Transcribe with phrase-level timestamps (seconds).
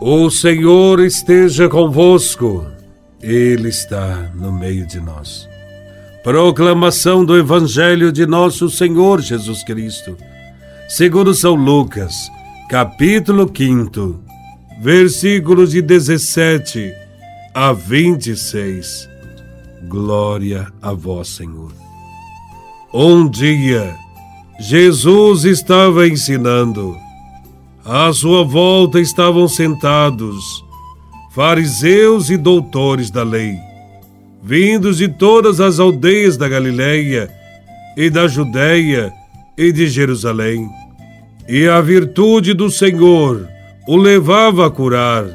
[0.00, 2.64] O Senhor esteja convosco,
[3.20, 5.48] Ele está no meio de nós.
[6.22, 10.16] Proclamação do Evangelho de Nosso Senhor Jesus Cristo,
[10.88, 12.14] segundo São Lucas,
[12.70, 14.20] capítulo 5,
[14.80, 16.94] versículos de 17
[17.52, 19.08] a 26.
[19.88, 21.72] Glória a Vós, Senhor.
[22.94, 23.96] Um dia,
[24.60, 26.96] Jesus estava ensinando
[27.84, 30.64] à sua volta estavam sentados
[31.38, 33.54] fariseus e doutores da lei,
[34.42, 37.30] vindos de todas as aldeias da Galileia
[37.96, 39.12] e da Judéia
[39.56, 40.68] e de Jerusalém.
[41.48, 43.48] E a virtude do Senhor
[43.86, 45.26] o levava a curar.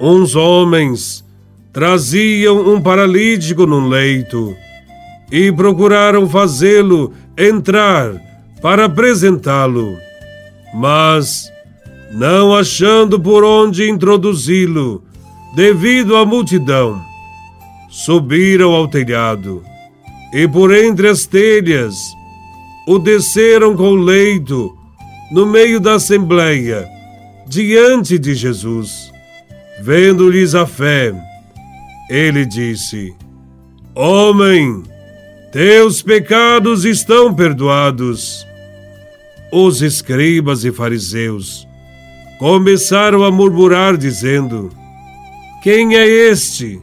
[0.00, 1.24] Uns homens
[1.72, 4.54] traziam um paralítico num leito
[5.32, 8.12] e procuraram fazê-lo entrar
[8.60, 9.96] para apresentá-lo.
[10.74, 11.50] Mas
[12.10, 15.02] não achando por onde introduzi-lo,
[15.54, 17.00] devido à multidão.
[17.88, 19.62] Subiram ao telhado
[20.32, 21.96] e por entre as telhas
[22.86, 24.76] o desceram com o leito
[25.30, 26.88] no meio da assembleia,
[27.46, 29.12] diante de Jesus.
[29.80, 31.14] Vendo-lhes a fé,
[32.08, 33.14] ele disse:
[33.94, 34.82] Homem,
[35.52, 38.46] teus pecados estão perdoados.
[39.52, 41.66] Os escribas e fariseus
[42.40, 44.70] começaram a murmurar, dizendo:
[45.62, 46.80] Quem é este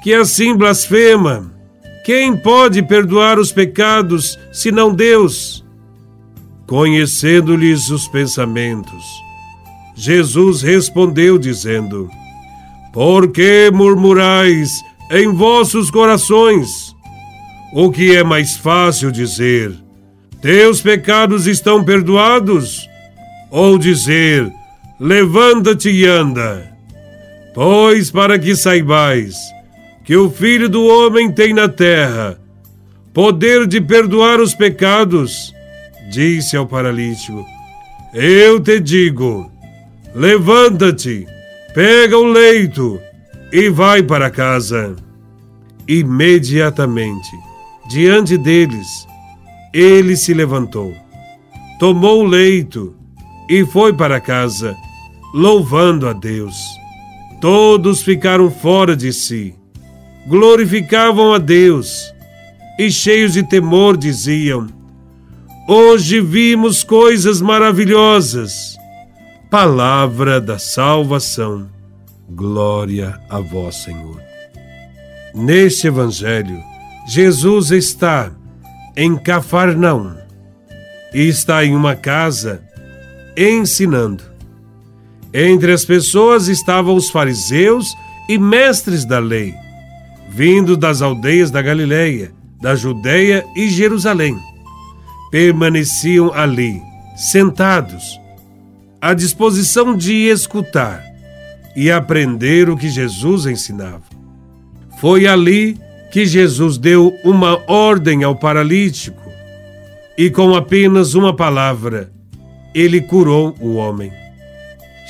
[0.00, 1.52] que assim blasfema?
[2.04, 5.64] Quem pode perdoar os pecados senão Deus?
[6.68, 9.04] Conhecendo-lhes os pensamentos,
[9.96, 12.08] Jesus respondeu, dizendo:
[12.92, 14.70] Por que murmurais
[15.10, 16.94] em vossos corações?
[17.74, 19.74] O que é mais fácil dizer:
[20.40, 22.88] Teus pecados estão perdoados?
[23.50, 24.61] Ou dizer:
[25.02, 26.70] levanta-te e anda.
[27.52, 29.36] Pois para que saibais
[30.04, 32.38] que o Filho do Homem tem na terra
[33.12, 35.52] poder de perdoar os pecados,
[36.08, 37.44] disse ao paralítico:
[38.14, 39.50] Eu te digo,
[40.14, 41.26] levanta-te,
[41.74, 43.00] pega o leito
[43.52, 44.94] e vai para casa.
[45.88, 47.28] Imediatamente,
[47.90, 48.86] diante deles,
[49.74, 50.94] ele se levantou,
[51.80, 52.94] tomou o leito
[53.50, 54.76] e foi para casa
[55.32, 56.56] louvando a Deus.
[57.40, 59.54] Todos ficaram fora de si,
[60.26, 62.12] glorificavam a Deus
[62.78, 64.68] e, cheios de temor, diziam:
[65.68, 68.76] Hoje vimos coisas maravilhosas.
[69.50, 71.68] Palavra da salvação.
[72.28, 74.20] Glória a vós, Senhor.
[75.34, 76.58] Neste Evangelho,
[77.06, 78.30] Jesus está
[78.96, 80.14] em Cafarnaum
[81.12, 82.62] e está em uma casa
[83.36, 84.31] ensinando.
[85.34, 87.96] Entre as pessoas estavam os fariseus
[88.28, 89.54] e mestres da lei,
[90.28, 94.38] vindo das aldeias da Galileia, da Judéia e Jerusalém.
[95.30, 96.80] Permaneciam ali,
[97.16, 98.20] sentados,
[99.00, 101.02] à disposição de escutar
[101.74, 104.02] e aprender o que Jesus ensinava.
[105.00, 105.78] Foi ali
[106.12, 109.22] que Jesus deu uma ordem ao paralítico
[110.16, 112.12] e, com apenas uma palavra,
[112.74, 114.21] ele curou o homem.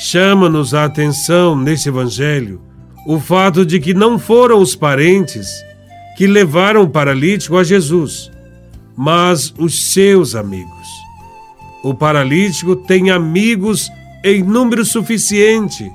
[0.05, 2.61] Chama-nos a atenção neste Evangelho
[3.07, 5.49] o fato de que não foram os parentes
[6.17, 8.29] que levaram o paralítico a Jesus,
[8.97, 10.89] mas os seus amigos.
[11.85, 13.89] O paralítico tem amigos
[14.25, 15.89] em número suficiente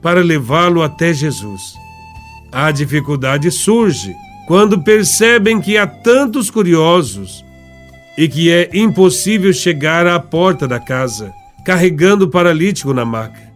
[0.00, 1.74] para levá-lo até Jesus.
[2.52, 4.14] A dificuldade surge
[4.46, 7.44] quando percebem que há tantos curiosos
[8.16, 13.48] e que é impossível chegar à porta da casa carregando o paralítico na maca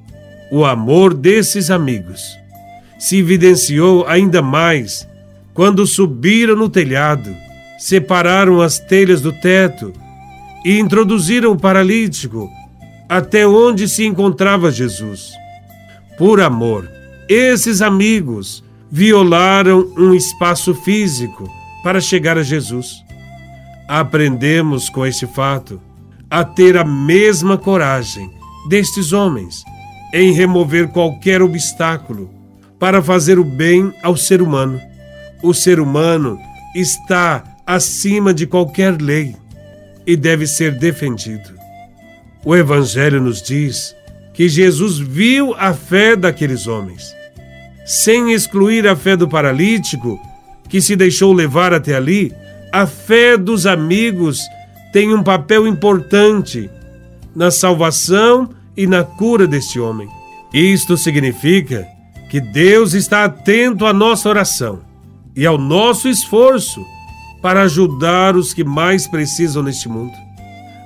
[0.55, 2.39] o amor desses amigos
[2.99, 5.09] se evidenciou ainda mais
[5.55, 7.35] quando subiram no telhado,
[7.79, 9.95] separaram as telhas do teto
[10.63, 12.51] e introduziram o paralítico
[13.09, 15.33] até onde se encontrava Jesus.
[16.19, 16.87] Por amor,
[17.27, 21.51] esses amigos violaram um espaço físico
[21.83, 23.03] para chegar a Jesus.
[23.89, 25.81] Aprendemos com este fato
[26.33, 28.31] a ter a mesma coragem
[28.67, 29.63] destes homens
[30.15, 32.31] em remover qualquer obstáculo
[32.79, 34.81] para fazer o bem ao ser humano.
[35.43, 36.39] O ser humano
[36.75, 39.37] está acima de qualquer lei
[40.07, 41.51] e deve ser defendido.
[42.43, 43.95] O Evangelho nos diz
[44.33, 47.15] que Jesus viu a fé daqueles homens,
[47.85, 50.19] sem excluir a fé do paralítico
[50.67, 52.33] que se deixou levar até ali.
[52.73, 54.41] A fé dos amigos
[54.93, 56.71] tem um papel importante
[57.35, 60.09] na salvação e na cura deste homem.
[60.53, 61.87] Isto significa
[62.31, 64.81] que Deus está atento à nossa oração
[65.35, 66.85] e ao nosso esforço
[67.41, 70.13] para ajudar os que mais precisam neste mundo.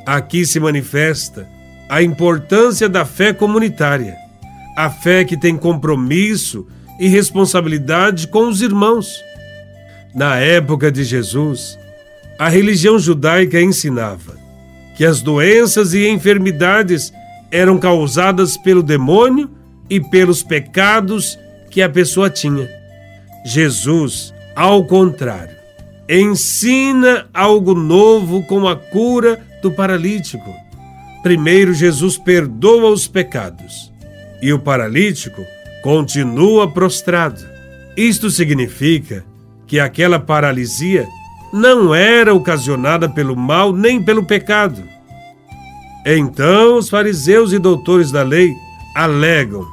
[0.06, 1.48] Aqui se manifesta
[1.88, 4.16] a importância da fé comunitária,
[4.76, 6.66] a fé que tem compromisso
[6.98, 9.20] e responsabilidade com os irmãos.
[10.14, 11.78] Na época de Jesus,
[12.38, 14.36] a religião judaica ensinava
[14.96, 17.12] que as doenças e enfermidades
[17.50, 19.50] eram causadas pelo demônio
[19.88, 21.38] e pelos pecados
[21.70, 22.68] que a pessoa tinha.
[23.44, 25.54] Jesus, ao contrário,
[26.08, 30.54] ensina algo novo com a cura do paralítico.
[31.22, 33.92] Primeiro, Jesus perdoa os pecados
[34.40, 35.44] e o paralítico
[35.82, 37.44] continua prostrado.
[37.96, 39.24] Isto significa
[39.66, 41.06] que aquela paralisia
[41.56, 44.82] não era ocasionada pelo mal nem pelo pecado.
[46.04, 48.54] Então os fariseus e doutores da lei
[48.94, 49.66] alegam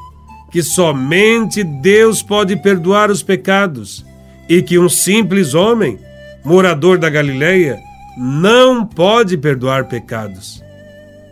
[0.52, 4.06] que somente Deus pode perdoar os pecados
[4.48, 6.00] e que um simples homem,
[6.44, 7.80] morador da Galileia,
[8.18, 10.64] não pode perdoar pecados.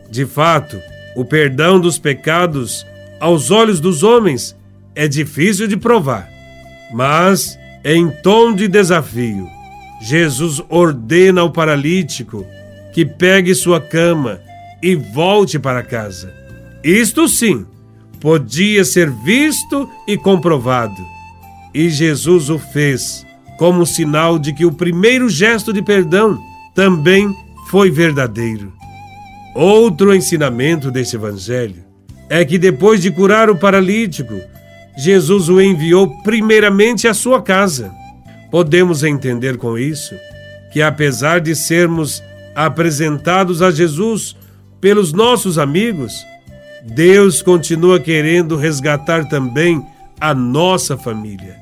[0.09, 0.79] De fato,
[1.15, 2.85] o perdão dos pecados
[3.19, 4.57] aos olhos dos homens
[4.95, 6.27] é difícil de provar,
[6.93, 9.47] mas em tom de desafio,
[10.01, 12.45] Jesus ordena ao paralítico
[12.93, 14.41] que pegue sua cama
[14.81, 16.33] e volte para casa.
[16.83, 17.65] Isto sim,
[18.19, 21.05] podia ser visto e comprovado.
[21.73, 23.25] E Jesus o fez
[23.57, 26.39] como sinal de que o primeiro gesto de perdão
[26.73, 27.33] também
[27.69, 28.73] foi verdadeiro.
[29.53, 31.83] Outro ensinamento desse evangelho
[32.27, 34.33] é que depois de curar o paralítico,
[34.97, 38.00] Jesus o enviou primeiramente à sua casa.
[38.51, 40.13] Podemos entender com isso
[40.71, 42.21] que, apesar de sermos
[42.53, 44.35] apresentados a Jesus
[44.79, 46.13] pelos nossos amigos,
[46.83, 49.85] Deus continua querendo resgatar também
[50.19, 51.55] a nossa família.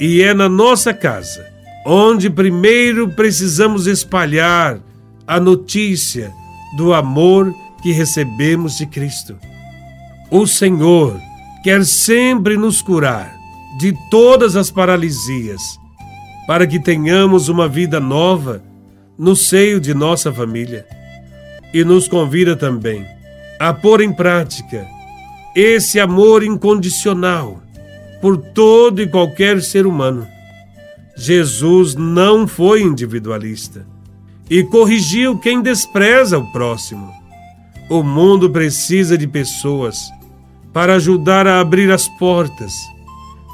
[0.00, 1.46] E é na nossa casa
[1.86, 4.80] onde primeiro precisamos espalhar
[5.24, 6.32] a notícia
[6.76, 9.36] do amor que recebemos de Cristo.
[10.28, 11.16] O Senhor
[11.62, 13.32] quer sempre nos curar
[13.78, 15.78] de todas as paralisias,
[16.46, 18.62] para que tenhamos uma vida nova
[19.18, 20.86] no seio de nossa família.
[21.74, 23.04] E nos convida também
[23.58, 24.86] a pôr em prática
[25.54, 27.62] esse amor incondicional
[28.20, 30.26] por todo e qualquer ser humano.
[31.16, 33.86] Jesus não foi individualista
[34.48, 37.10] e corrigiu quem despreza o próximo.
[37.88, 39.98] O mundo precisa de pessoas
[40.72, 42.74] para ajudar a abrir as portas,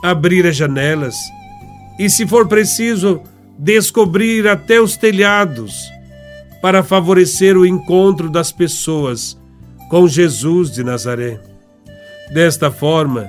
[0.02, 1.14] abrir as janelas
[1.98, 3.22] e, se for preciso,
[3.58, 5.74] descobrir até os telhados
[6.60, 9.38] para favorecer o encontro das pessoas
[9.90, 11.40] com Jesus de Nazaré.
[12.32, 13.28] Desta forma,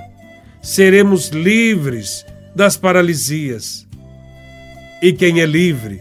[0.62, 2.24] seremos livres
[2.54, 3.86] das paralisias.
[5.02, 6.00] E quem é livre,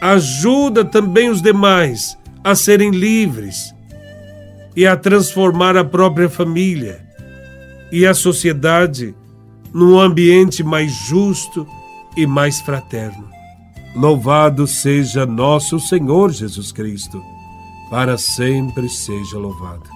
[0.00, 3.74] ajuda também os demais a serem livres
[4.76, 7.00] e a transformar a própria família
[7.90, 9.14] e a sociedade
[9.72, 11.66] num ambiente mais justo
[12.16, 13.28] e mais fraterno.
[13.94, 17.22] Louvado seja nosso Senhor Jesus Cristo,
[17.90, 19.93] para sempre seja louvado.